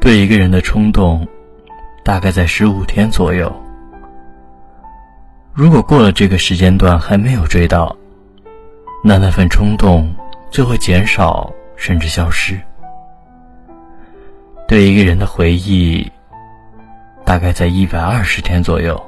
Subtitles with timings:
[0.00, 1.26] 对一个人的冲动，
[2.04, 3.52] 大概在十五天左右。
[5.52, 7.96] 如果过了这个时间段还没有追到，
[9.02, 10.14] 那那份冲动
[10.50, 12.60] 就会减少，甚至消失。
[14.68, 16.10] 对一个人的回忆，
[17.24, 19.00] 大概在一百二十天左右。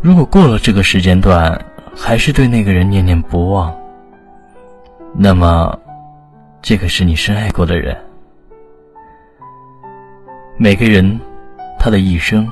[0.00, 1.60] 如果过了这个时间段，
[1.96, 3.74] 还是对那个人念念不忘，
[5.14, 5.78] 那么，
[6.60, 7.96] 这个是你深爱过的人。
[10.56, 11.20] 每个人，
[11.78, 12.48] 他的一生，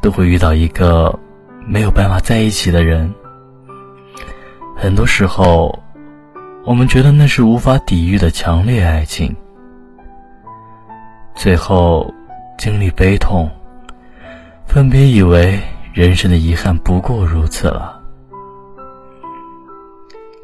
[0.00, 1.18] 都会遇到一个。
[1.64, 3.14] 没有办法在一起的人，
[4.76, 5.72] 很多时候，
[6.64, 9.32] 我们觉得那是无法抵御的强烈爱情。
[11.36, 12.12] 最后，
[12.58, 13.48] 经历悲痛，
[14.66, 15.56] 分别，以为
[15.92, 18.02] 人生的遗憾不过如此了。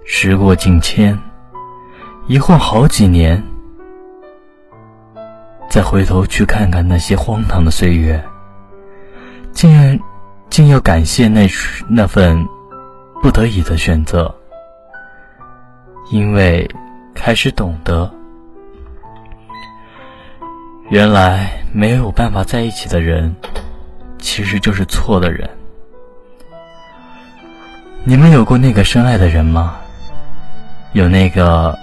[0.04, 1.18] 时过境迁，
[2.28, 3.42] 一晃好几年，
[5.68, 8.22] 再回头去看看那些荒唐的岁月，
[9.52, 9.98] 竟然。
[10.50, 11.46] 竟要感谢那
[11.86, 12.42] 那份
[13.22, 14.34] 不得已的选择，
[16.10, 16.66] 因为
[17.14, 18.10] 开始懂得，
[20.88, 23.32] 原来没有办法在一起的人，
[24.18, 25.48] 其实就是错的人。
[28.04, 29.76] 你们有过那个深爱的人吗？
[30.92, 31.78] 有那个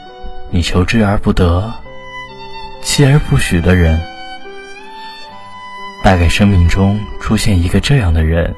[0.50, 1.72] 你求之而不得、
[2.86, 4.00] 锲而不许的人？
[6.04, 8.56] 大概生命中出现一个这样的人，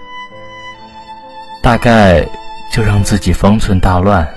[1.64, 2.24] 大概
[2.70, 4.28] 就让自己方寸大乱，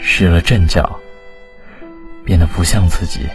[0.00, 0.98] 失了阵脚，
[2.24, 3.28] 变得不像自己。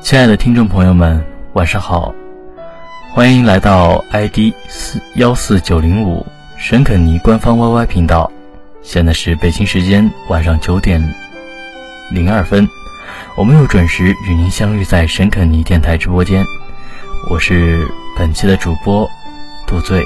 [0.00, 1.22] 亲爱的听众朋友们，
[1.52, 2.12] 晚上好，
[3.12, 8.32] 欢迎来到 ID 四幺四九零五沈肯尼官方 YY 频道，
[8.82, 11.00] 现在是北京时间晚上九点
[12.12, 12.68] 零二分。
[13.36, 16.44] 我们又准时与您相遇在神肯尼电台直播间，
[17.30, 19.08] 我是本期的主播
[19.66, 20.04] 杜醉。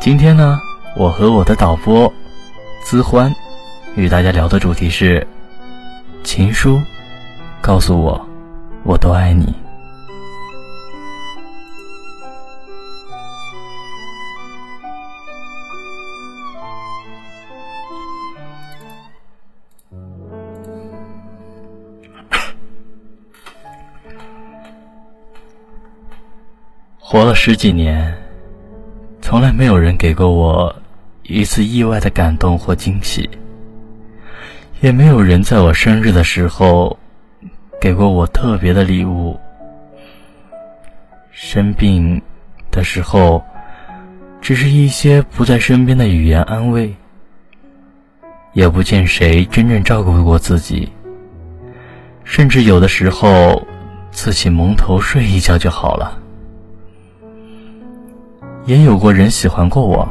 [0.00, 0.58] 今天呢，
[0.96, 2.12] 我和我的导播
[2.82, 3.32] 资欢
[3.94, 5.24] 与大家聊的主题是
[6.24, 6.80] 情书，
[7.60, 8.28] 告诉我，
[8.82, 9.54] 我都爱你。
[27.16, 28.14] 活了十几年，
[29.22, 30.76] 从来没有人给过我
[31.22, 33.26] 一次意外的感动或惊喜，
[34.82, 36.94] 也没有人在我生日的时候
[37.80, 39.34] 给过我特别的礼物。
[41.30, 42.20] 生病
[42.70, 43.42] 的时候，
[44.42, 46.94] 只是一些不在身边的语言安慰，
[48.52, 50.92] 也不见谁真正照顾过自己，
[52.24, 53.66] 甚至有的时候
[54.10, 56.24] 自己蒙头睡一觉就好了。
[58.66, 60.08] 也有过人喜欢过我，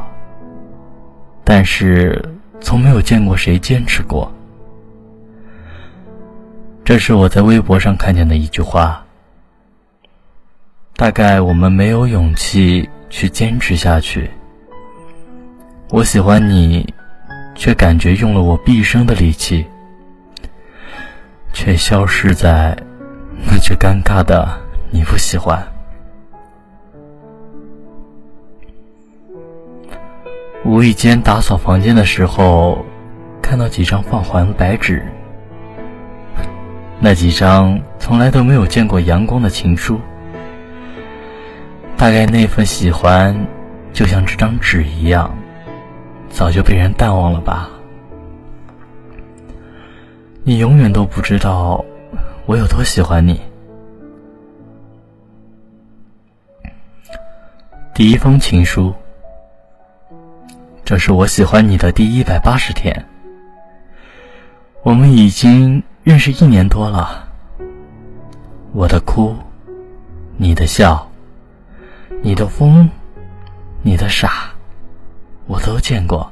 [1.44, 2.24] 但是
[2.58, 4.32] 从没有见过谁坚持过。
[6.82, 9.04] 这是我在微博上看见的一句话。
[10.94, 14.30] 大概我们没有勇气去坚持下去。
[15.90, 16.94] 我喜欢你，
[17.54, 19.66] 却感觉用了我毕生的力气，
[21.52, 22.74] 却消失在
[23.46, 24.48] 那句尴尬的
[24.90, 25.62] 你不喜欢。
[30.66, 32.84] 无意间打扫房间的时候，
[33.40, 35.00] 看到几张放黄白纸，
[36.98, 40.00] 那几张从来都没有见过阳光的情书。
[41.96, 43.46] 大概那份喜欢，
[43.92, 45.32] 就像这张纸一样，
[46.30, 47.70] 早就被人淡忘了吧。
[50.42, 51.84] 你永远都不知道
[52.44, 53.40] 我有多喜欢你。
[57.94, 58.92] 第一封情书。
[60.86, 63.04] 这是我喜欢你的第一百八十天，
[64.84, 67.28] 我们已经认识一年多了。
[68.72, 69.34] 我的哭，
[70.36, 71.10] 你的笑，
[72.22, 72.88] 你的疯，
[73.82, 74.50] 你的傻，
[75.48, 76.30] 我都见过，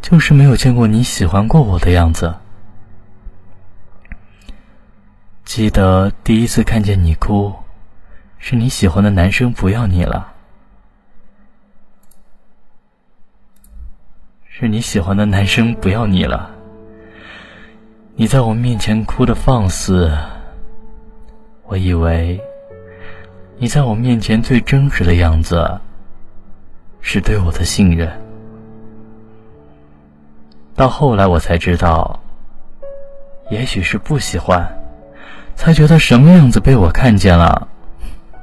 [0.00, 2.34] 就是没有见过你喜欢过我的样子。
[5.44, 7.52] 记得第一次看见你哭，
[8.38, 10.32] 是你喜欢的男生不要你了。
[14.56, 16.48] 是你喜欢的男生不要你了，
[18.14, 20.16] 你在我面前哭的放肆，
[21.66, 22.40] 我以为
[23.58, 25.68] 你在我面前最真实的样子
[27.00, 28.08] 是对我的信任，
[30.76, 32.20] 到后来我才知道，
[33.50, 34.64] 也许是不喜欢，
[35.56, 37.66] 才觉得什么样子被我看见了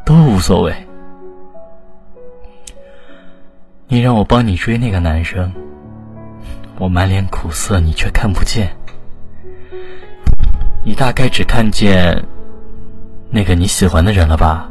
[0.06, 0.76] 都无所谓。
[3.88, 5.50] 你让我帮你追那个男生，
[6.82, 8.76] 我满脸苦涩，你却看不见。
[10.84, 12.26] 你大概只看见
[13.30, 14.68] 那个你喜欢的人了吧？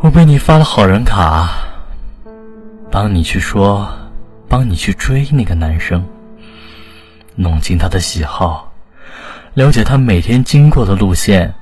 [0.00, 1.48] 我被你发了好人卡，
[2.90, 3.88] 帮你去说，
[4.48, 6.04] 帮你去追那个男生。
[7.36, 8.72] 弄清他的喜好，
[9.54, 11.54] 了解他每天经过的路线。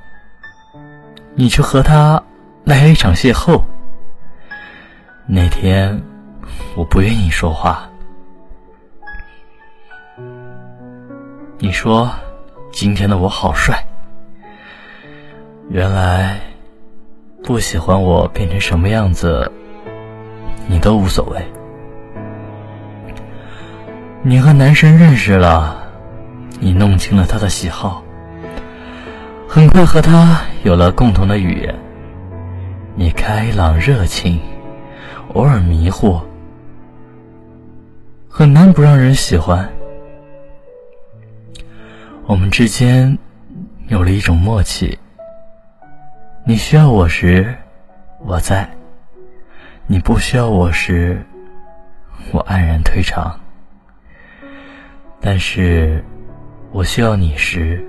[1.34, 2.22] 你去和他
[2.64, 3.62] 来了一场邂逅。
[5.26, 6.02] 那天，
[6.74, 7.86] 我不愿意说话。
[11.58, 12.10] 你说，
[12.70, 13.82] 今天的我好帅。
[15.70, 16.38] 原来，
[17.42, 19.50] 不喜欢我变成什么样子，
[20.68, 21.40] 你都无所谓。
[24.22, 25.82] 你和男生认识了，
[26.60, 28.02] 你弄清了他的喜好，
[29.48, 31.74] 很快和他有了共同的语言。
[32.94, 34.38] 你开朗热情，
[35.32, 36.20] 偶尔迷糊，
[38.28, 39.66] 很难不让人喜欢。
[42.28, 43.16] 我们之间
[43.86, 44.98] 有了一种默契。
[46.44, 47.56] 你需要我时，
[48.18, 48.68] 我在；
[49.86, 51.24] 你不需要我时，
[52.32, 53.38] 我黯然退场。
[55.20, 56.04] 但是，
[56.72, 57.80] 我需要你时，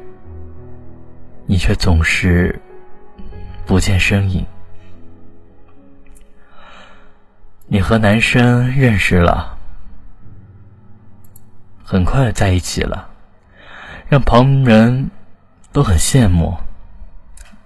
[1.48, 2.62] 你却总是
[3.66, 4.46] 不见身影。
[7.66, 9.58] 你和男生认识了，
[11.84, 13.10] 很快在一起了，
[14.10, 15.12] 让旁人
[15.72, 16.56] 都很羡慕。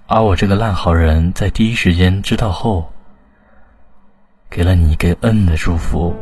[0.07, 2.91] 而我这个烂好人，在第一时间知道后，
[4.49, 6.13] 给了你一个恩的祝福，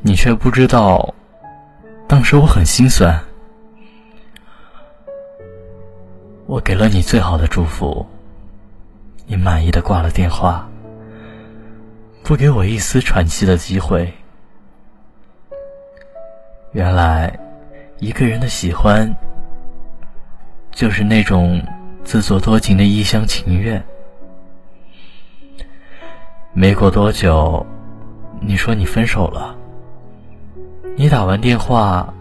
[0.00, 1.14] 你却不知道。
[2.08, 3.18] 当时我很心酸，
[6.46, 8.04] 我给了你最好的祝福，
[9.24, 10.68] 你满意的挂了电话，
[12.22, 14.12] 不给我一丝喘息的机会。
[16.72, 17.38] 原来，
[18.02, 19.08] 一个人的喜欢，
[20.72, 21.62] 就是那种
[22.02, 23.80] 自作多情的一厢情愿。
[26.52, 27.64] 没过多久，
[28.40, 29.56] 你说你分手了。
[30.96, 32.12] 你打完电话，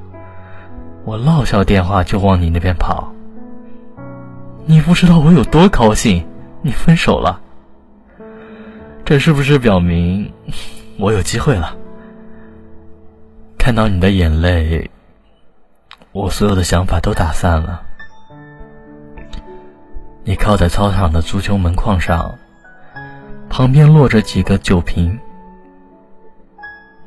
[1.04, 3.12] 我落下电话就往你那边跑。
[4.68, 6.24] 你不知道我有多高兴，
[6.62, 7.42] 你分手了。
[9.04, 10.32] 这是不是表明
[11.00, 11.76] 我有机会了？
[13.58, 14.88] 看到你的眼泪，
[16.14, 17.82] 我所有的想法都打散了。
[20.24, 22.38] 你靠在操场的足球门框上，
[23.50, 25.18] 旁边落着几个酒瓶。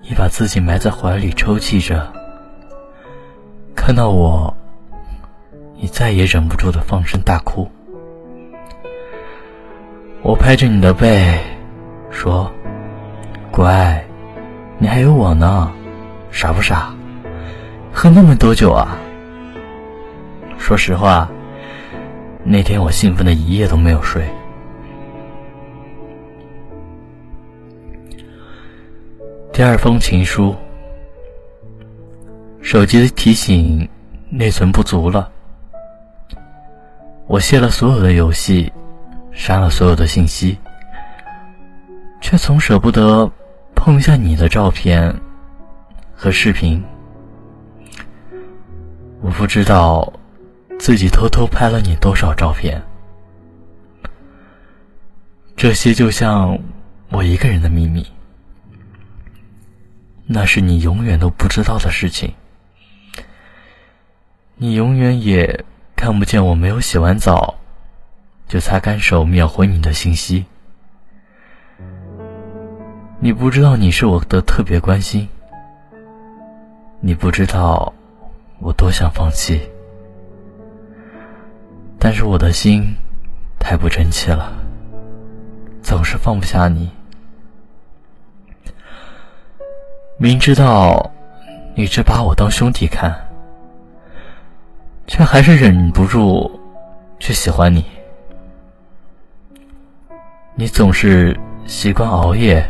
[0.01, 2.11] 你把自己埋在怀里抽泣着，
[3.75, 4.55] 看到我，
[5.77, 7.71] 你再也忍不住的放声大哭。
[10.23, 11.39] 我拍着你的背，
[12.11, 12.51] 说
[13.53, 14.03] ：“乖，
[14.79, 15.71] 你还有我呢，
[16.31, 16.94] 傻不傻？
[17.95, 18.99] 喝那么多酒啊？”
[20.59, 21.31] 说实话，
[22.43, 24.29] 那天我兴奋的一夜都没有睡。
[29.53, 30.55] 第二封情书，
[32.61, 33.89] 手机的提醒
[34.29, 35.31] 内存不足了。
[37.27, 38.71] 我卸了所有的游戏，
[39.31, 40.59] 删了所有的信息，
[42.21, 43.31] 却总舍不得
[43.75, 45.15] 碰一下你的照片
[46.15, 46.83] 和视频。
[49.25, 50.13] 我不知道
[50.79, 52.83] 自己偷偷拍了你多少照片，
[55.57, 56.59] 这些就像
[57.09, 58.07] 我一个人的秘密。
[60.27, 62.35] 那是你永远都不知道的事情。
[64.57, 65.65] 你永远也
[65.97, 67.55] 看不见我没有洗完澡，
[68.47, 70.45] 就擦干手秒回你的信息。
[73.21, 75.27] 你不知道你是我的特别关心。
[77.01, 77.91] 你不知道
[78.65, 79.61] 我多想放弃，
[81.99, 82.97] 但是我的心
[83.59, 84.51] 太不争气了，
[85.83, 86.91] 总是放不下你。
[90.17, 91.13] 明知道
[91.75, 93.15] 你只把我当兄弟看，
[95.07, 96.51] 却还是忍不住
[97.19, 97.85] 去喜欢你。
[100.55, 102.67] 你总是习惯熬夜，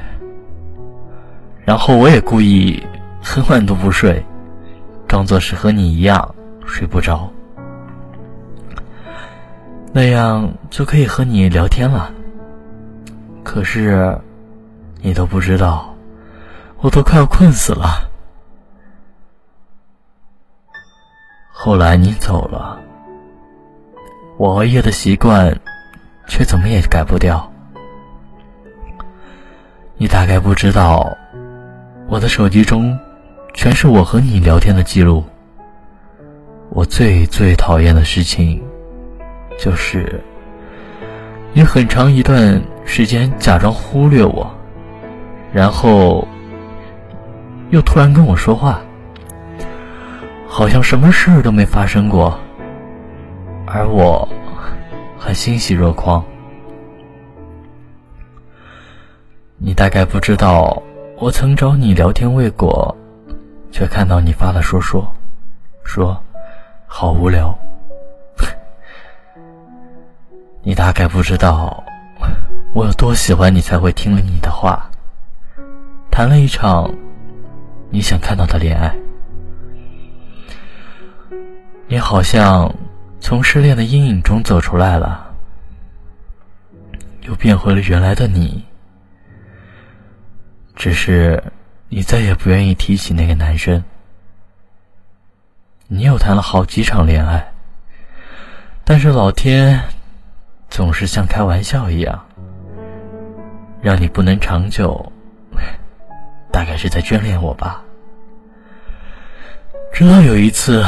[1.65, 2.85] 然后我也故意
[3.23, 4.21] 很晚都不睡，
[5.09, 6.35] 装作是和你一样
[6.67, 7.31] 睡不着，
[9.93, 12.11] 那样就可以和你聊天了。
[13.43, 14.19] 可是
[15.01, 15.91] 你都不知道。
[16.81, 18.11] 我都快要困死了。
[21.51, 22.79] 后来你走了，
[24.37, 25.59] 我熬夜的习惯，
[26.27, 27.51] 却怎么也改不掉。
[29.97, 31.17] 你大概不知道，
[32.07, 32.99] 我的手机中
[33.55, 35.23] 全是我和你聊天的记录。
[36.71, 38.61] 我最最讨厌的事情，
[39.59, 40.21] 就是
[41.53, 44.53] 你很长一段时间假装忽略我，
[45.53, 46.27] 然后
[47.71, 48.81] 又突然跟我说话，
[50.49, 52.37] 好像什么事都没发生过，
[53.67, 54.29] 而我
[55.17, 56.23] 还欣喜若狂。
[59.59, 60.83] 你大概不知道，
[61.19, 62.95] 我曾找你聊天未果，
[63.75, 65.13] 却看到你发了说说，
[65.83, 66.23] 说
[66.87, 67.53] 好无聊。
[70.63, 71.83] 你大概不知道，
[72.73, 74.89] 我有多喜欢你，才会听了你的话，
[76.09, 76.89] 谈了一场
[77.91, 78.95] 你想看到的恋爱。
[81.89, 82.73] 你好像
[83.19, 85.35] 从失恋的阴影中走出来了，
[87.23, 88.65] 又变回了原来的你。
[90.77, 91.43] 只是，
[91.97, 93.85] 你再也不愿意提起那个男生。
[95.87, 97.53] 你又谈了好几场恋爱，
[98.83, 99.81] 但是老天
[100.69, 102.27] 总是像开玩笑一样，
[103.81, 105.13] 让你不能长久。
[106.51, 107.81] 大概是在眷恋我吧。
[109.93, 110.83] 直到有一次，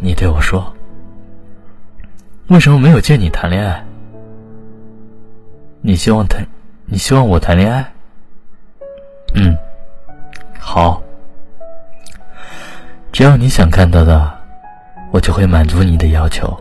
[0.00, 0.74] 你对我说
[2.48, 3.84] ：“为什么没有见你谈恋爱？
[5.82, 6.46] 你希望谈，
[6.86, 7.92] 你希望我谈恋爱？”
[9.36, 9.54] 嗯，
[10.68, 11.00] 好。
[13.12, 14.36] 只要你想看到的，
[15.12, 16.52] 我就会满足你的要求。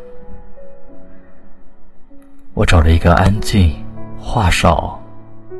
[2.54, 3.76] 我找了一个安静、
[4.20, 5.02] 话少、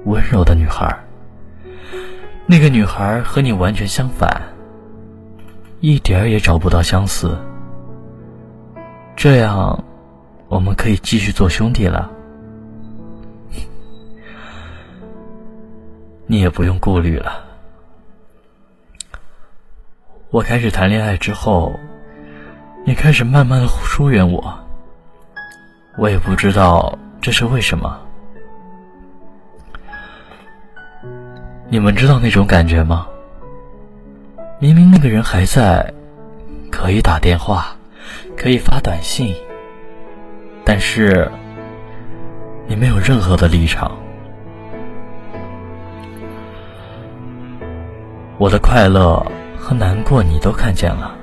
[0.06, 0.96] 温柔的女孩。
[2.46, 4.30] 那个女孩和你完全相反，
[5.80, 7.36] 一点儿也找不到相似。
[9.16, 9.84] 这样，
[10.50, 12.12] 我们可以继续做兄弟了。
[16.28, 17.44] 你也不用顾虑了。
[20.36, 21.80] 我开始谈恋爱之后，
[22.84, 24.54] 你开始慢慢的疏远我。
[25.98, 27.98] 我也不知道这是为什么。
[31.70, 33.08] 你们知道那种感觉吗？
[34.60, 35.94] 明明那个人还在，
[36.70, 37.68] 可以打电话，
[38.36, 39.34] 可以发短信，
[40.66, 41.32] 但是
[42.68, 43.90] 你没有任何的立场。
[48.38, 49.26] 我的快乐
[49.66, 51.18] 和难过你都看见了，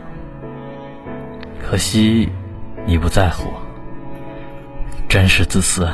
[1.63, 2.29] 可惜
[2.85, 3.49] 你不在乎，
[5.09, 5.89] 真是自私。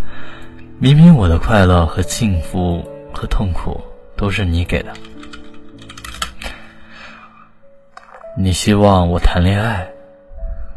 [0.80, 3.78] 明明我的快乐和幸福和痛苦
[4.16, 4.94] 都是你给的，
[8.38, 9.86] 你希望我谈恋爱，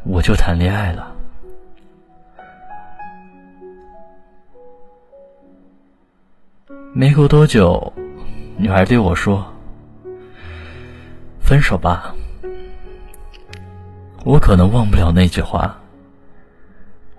[0.04, 1.14] 我就谈恋爱了。
[6.94, 7.94] 没过多久，
[8.58, 9.54] 女孩对我说。
[11.48, 12.14] 分手吧，
[14.26, 15.80] 我可能忘不了那句话。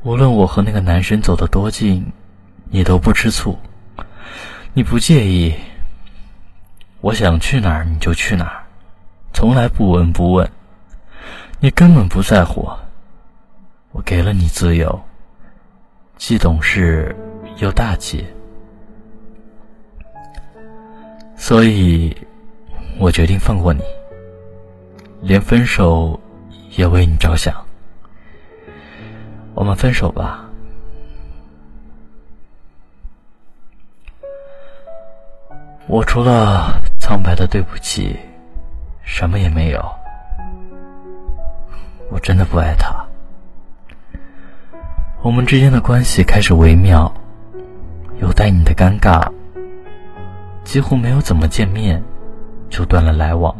[0.02, 2.12] 无论我和那个男生走得多近，
[2.68, 3.58] 你都不吃醋，
[4.74, 5.54] 你不介意。
[7.00, 8.64] 我想去哪儿你就去哪儿，
[9.32, 10.50] 从来不闻不问，
[11.58, 12.68] 你根本不在乎。
[13.92, 15.00] 我给了你自由，
[16.18, 17.16] 既懂事
[17.56, 18.26] 又大气，
[21.34, 22.14] 所以
[22.98, 23.80] 我决定放过你。
[25.20, 26.18] 连分手
[26.76, 27.54] 也为你着想，
[29.54, 30.44] 我们分手吧。
[35.88, 38.16] 我除了苍白的对不起，
[39.02, 39.84] 什么也没有。
[42.10, 43.04] 我真的不爱他，
[45.22, 47.12] 我们之间的关系开始微妙，
[48.20, 49.30] 有带你的尴尬，
[50.62, 52.02] 几乎没有怎么见面，
[52.70, 53.54] 就断了来往。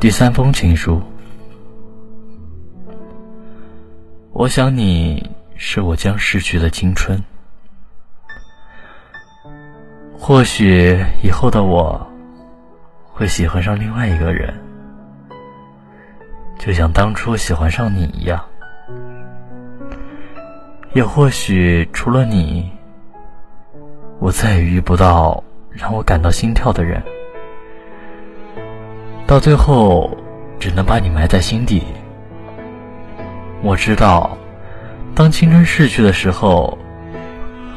[0.00, 0.98] 第三封情书，
[4.32, 7.22] 我想你是我将逝去的青春。
[10.18, 12.00] 或许以后的我
[13.12, 14.58] 会喜欢上另外一个人，
[16.58, 18.42] 就像当初喜欢上你一样。
[20.94, 22.70] 也或许除了你，
[24.18, 27.02] 我再也遇不到让我感到心跳的人。
[29.30, 30.10] 到最后，
[30.58, 31.84] 只能把你埋在心底。
[33.62, 34.36] 我知道，
[35.14, 36.76] 当青春逝去的时候，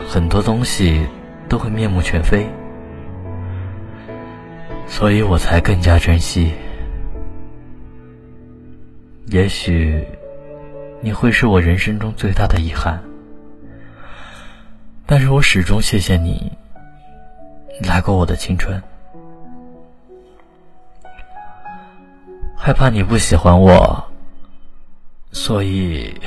[0.07, 1.05] 很多东西
[1.47, 2.47] 都会面目全非。
[4.87, 6.53] 所以我才更加珍惜。
[9.27, 10.03] 也许
[11.01, 12.99] 你会是我人生中最大的遗憾，
[15.05, 16.51] 但是我始终谢谢你
[17.87, 18.81] 来过我的青春。
[22.65, 24.01] 害怕你不喜欢我，
[25.33, 26.17] 所以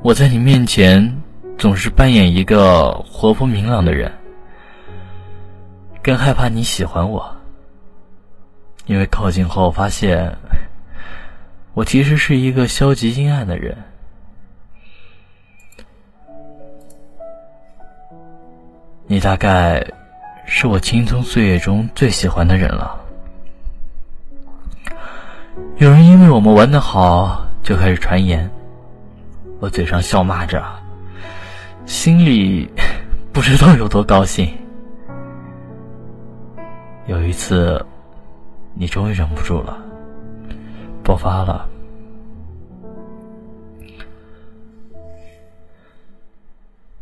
[0.00, 1.14] 我在你面前
[1.58, 4.10] 总是扮演一个活泼明朗的人。
[6.02, 7.36] 更害怕你喜欢我，
[8.86, 10.34] 因为靠近后发现，
[11.74, 13.76] 我其实是一个消极阴暗的人。
[19.06, 19.86] 你大概
[20.46, 23.02] 是我青葱岁月中最喜欢的人了。
[25.78, 28.50] 有人因为我们玩的好，就开始传言，
[29.60, 30.64] 我嘴上笑骂着，
[31.84, 32.66] 心里
[33.30, 34.50] 不知道有多高兴。
[37.06, 37.84] 有一次，
[38.72, 39.76] 你终于忍不住了，
[41.04, 41.68] 爆发了，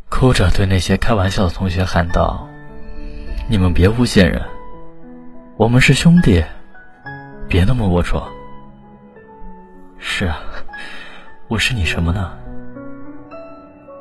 [0.09, 2.45] 哭着对那些开玩笑的同学喊道
[3.47, 4.41] ：“你们别诬陷人，
[5.55, 6.43] 我们是兄弟，
[7.47, 8.21] 别那么龌龊。”
[9.97, 10.39] 是啊，
[11.47, 12.31] 我是你什么呢？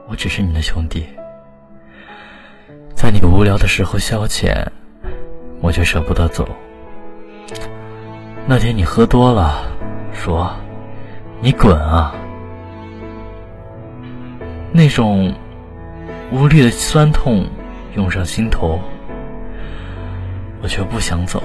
[0.08, 1.06] 我只是你的兄弟，
[2.94, 4.66] 在你无聊的时候消遣。
[5.60, 6.46] 我却舍不得走。
[8.46, 9.64] 那天你喝多了，
[10.12, 10.54] 说
[11.40, 12.14] ：“你滚啊！”
[14.70, 15.34] 那种
[16.30, 17.46] 无力的酸痛
[17.96, 18.78] 涌上心头，
[20.60, 21.42] 我却不想走。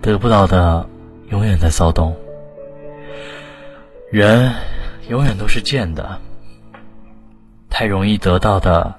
[0.00, 0.88] 得不到的
[1.28, 2.16] 永远在骚动，
[4.10, 4.52] 人
[5.08, 6.18] 永远都是贱的，
[7.68, 8.94] 太容易得到的。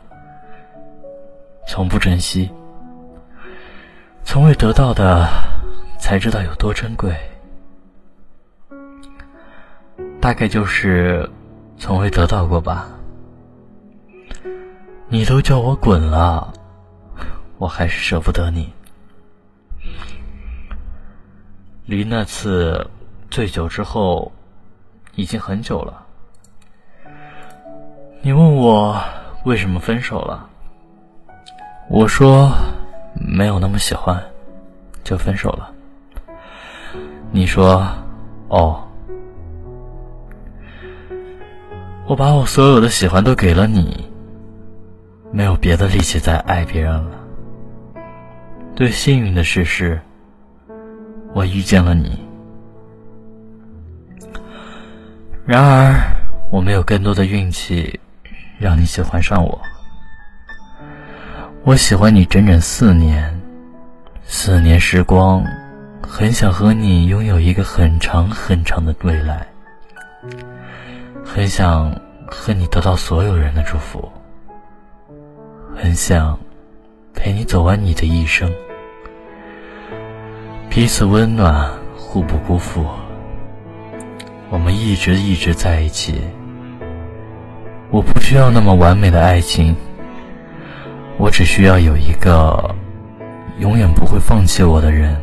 [1.69, 2.49] 从不珍惜，
[4.23, 5.27] 从未得到的，
[5.99, 7.13] 才知道有多珍贵。
[10.21, 11.29] 大概就是
[11.77, 12.87] 从未得到过吧。
[15.09, 16.53] 你都叫我滚了，
[17.57, 18.73] 我还是舍不得你。
[21.87, 22.85] 离那次
[23.31, 24.29] 醉酒之后，
[25.15, 26.05] 已经很久了。
[28.21, 29.01] 你问我
[29.45, 30.49] 为什么分手了？
[31.89, 32.51] 我说
[33.13, 34.21] 没有那么喜欢，
[35.01, 35.71] 就分手了。
[37.31, 37.87] 你说
[38.49, 38.85] 哦，
[42.05, 44.05] 我把我所有的喜欢都给了你，
[45.31, 47.11] 没有别的力气再爱别人了。
[48.75, 50.01] 最幸运的事是，
[51.37, 52.17] 我遇见了你。
[55.45, 55.93] 然而，
[56.51, 57.99] 我没有更多的运气
[58.57, 59.61] 让你喜欢上我。
[61.63, 63.39] 我喜欢你整整四年，
[64.25, 65.45] 四年时光，
[66.01, 69.45] 很想和你拥有一个很长很长的未来，
[71.23, 71.91] 很想
[72.25, 74.11] 和你得到所有人的祝福，
[75.75, 76.35] 很想
[77.13, 78.51] 陪你走完你的一生，
[80.69, 82.85] 彼此温暖，互不辜负，
[84.49, 86.21] 我们一直一直在一起。
[87.89, 89.75] 我不需要那么完美的爱情。
[91.17, 92.75] 我只需要有一个
[93.57, 95.19] 永远不会放弃我的人。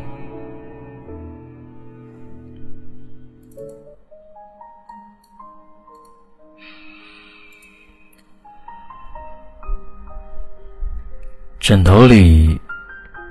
[11.60, 12.60] 枕头里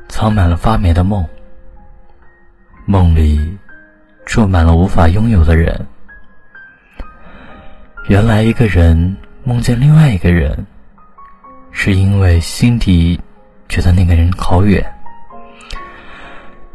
[0.07, 1.23] 藏满了发霉的梦，
[2.85, 3.57] 梦里
[4.25, 5.87] 住满了无法拥有的人。
[8.07, 10.65] 原来一个人梦见另外一个人。
[11.75, 13.19] 是因为心底
[13.67, 14.85] 觉得那个人好远，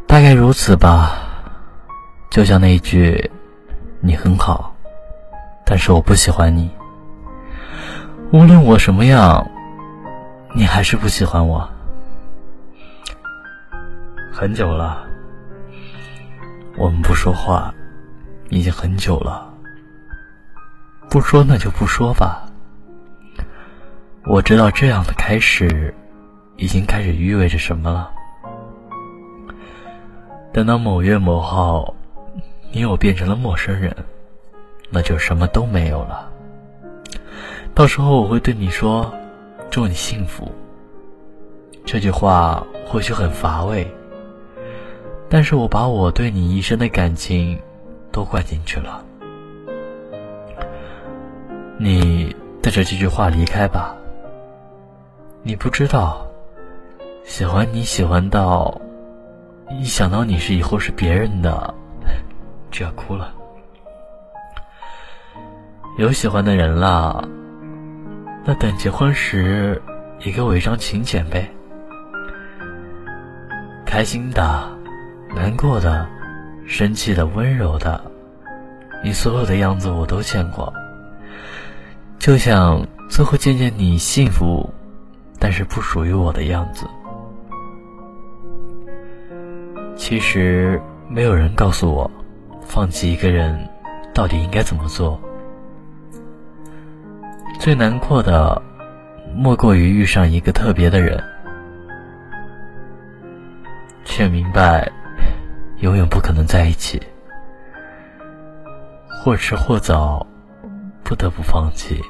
[0.05, 1.17] 大概如此吧。
[2.29, 3.31] 就像那一句
[4.01, 4.75] “你很好，
[5.65, 6.69] 但是我不喜欢你”。
[8.33, 9.49] 无论我什么样，
[10.53, 11.67] 你还是不喜欢我。
[14.33, 15.07] 很久了，
[16.79, 17.73] 我们不说话，
[18.47, 19.53] 已经很久了。
[21.09, 22.49] 不说那就不说吧。
[24.25, 25.93] 我知道这样的开始，
[26.55, 28.09] 已经开始意味着什么了。
[30.53, 31.93] 等到某月某号，
[32.71, 33.93] 你我变成了陌生人，
[34.89, 36.31] 那就什么都没有了。
[37.75, 39.13] 到时候我会对你说
[39.69, 40.49] ：“祝你幸福。”
[41.85, 43.85] 这句话或许很乏味，
[45.29, 47.59] 但是我把我对你一生的感情
[48.11, 49.05] 都灌进去了。
[51.77, 53.95] 你带着这句话离开吧。
[55.43, 56.27] 你不知道，
[57.23, 58.81] 喜欢你喜欢到
[59.69, 61.73] 一想到你是以后是别人的
[62.71, 63.33] 就要哭了。
[65.97, 67.23] 有喜欢的人了，
[68.45, 69.81] 那等结婚时
[70.19, 71.49] 也给我一张请柬呗。
[73.85, 74.77] 开心的、
[75.35, 76.07] 难过的、
[76.65, 78.01] 生气的、温柔的，
[79.03, 80.73] 你所有的样子我都见过。
[82.17, 84.69] 就想最后见见你幸福，
[85.39, 86.85] 但是不属于我的样子。
[89.95, 92.09] 其实没有人告诉我，
[92.61, 93.57] 放弃一个人
[94.13, 95.19] 到底应该怎么做。
[97.59, 98.61] 最难过的，
[99.35, 101.21] 莫过于遇上一个特别的人。
[104.05, 104.91] 却明白，
[105.81, 107.01] 永远不可能在一起，
[109.07, 110.25] 或迟或早，
[111.03, 112.01] 不得不放弃。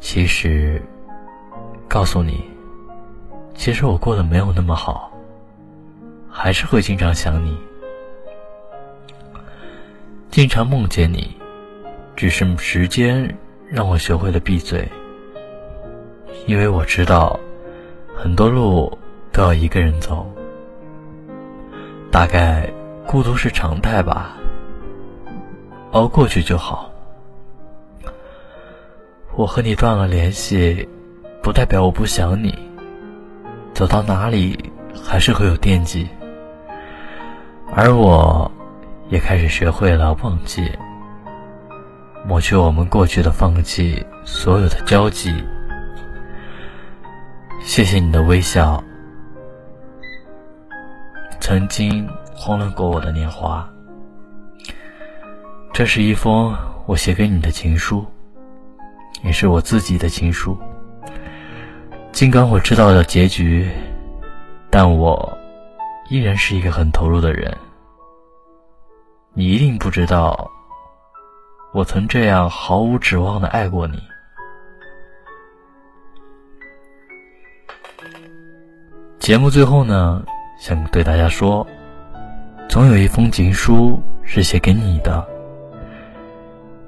[0.00, 0.82] 其实，
[1.88, 2.44] 告诉你，
[3.54, 5.10] 其实我过得没有那么好，
[6.28, 7.56] 还是会经常想你，
[10.30, 11.36] 经常梦见你，
[12.16, 13.36] 只是时间
[13.68, 14.88] 让我学会了闭嘴，
[16.46, 17.38] 因为我知道，
[18.16, 18.96] 很多路。
[19.32, 20.26] 都要一个人走，
[22.10, 22.68] 大概
[23.06, 24.36] 孤独是常态吧，
[25.92, 26.90] 熬过去就好。
[29.34, 30.88] 我和你断了联系，
[31.42, 32.58] 不代表我不想你。
[33.74, 34.72] 走到哪里
[35.04, 36.08] 还是会有惦记，
[37.74, 38.50] 而我
[39.10, 40.72] 也开始学会了忘记，
[42.26, 45.34] 抹去我们过去的，放弃所有的交集。
[47.62, 48.82] 谢谢你的微笑。
[51.40, 53.68] 曾经慌乱过我的年华，
[55.72, 58.04] 这是一封我写给你的情书，
[59.22, 60.58] 也是我自己的情书。
[62.12, 63.70] 尽管我知道了结局，
[64.70, 65.38] 但我
[66.08, 67.56] 依然是一个很投入的人。
[69.32, 70.50] 你一定不知道，
[71.72, 74.02] 我曾这样毫无指望的爱过你。
[79.18, 80.24] 节目最后呢？
[80.58, 81.66] 想对大家说，
[82.68, 85.24] 总有一封情书是写给你的。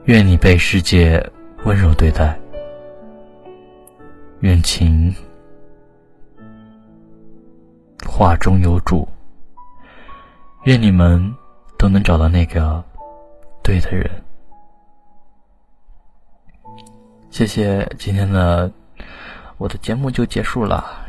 [0.04, 1.24] 愿你被世界
[1.64, 2.38] 温柔对待，
[4.40, 5.14] 愿情
[8.09, 9.07] 话中有主，
[10.64, 11.35] 愿你们
[11.78, 12.83] 都能找到那个
[13.62, 14.11] 对的人。
[17.28, 18.72] 谢谢，今天的
[19.59, 21.07] 我的节目就结束了。